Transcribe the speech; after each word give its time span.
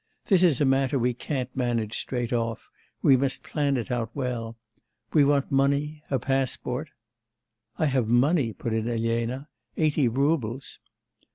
This 0.25 0.41
is 0.41 0.59
a 0.59 0.65
matter 0.65 0.97
we 0.97 1.13
can't 1.13 1.55
manage 1.55 1.99
straight 1.99 2.33
off; 2.33 2.69
we 3.03 3.15
must 3.15 3.43
plan 3.43 3.77
it 3.77 3.91
out 3.91 4.09
well. 4.15 4.57
We 5.13 5.23
want 5.23 5.51
money, 5.51 6.01
a 6.09 6.17
passport' 6.17 6.89
'I 7.77 7.85
have 7.85 8.07
money,' 8.09 8.51
put 8.51 8.73
in 8.73 8.89
Elena. 8.89 9.47
'Eighty 9.77 10.07
roubles. 10.07 10.79